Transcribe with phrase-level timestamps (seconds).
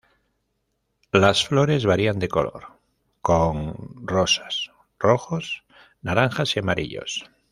[1.11, 2.79] Las flores varían de color
[3.21, 5.63] con, rosas, rojos,
[6.01, 7.29] naranjas y amarillos.